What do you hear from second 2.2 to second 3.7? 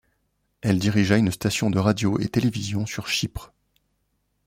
télévision sur Chypre.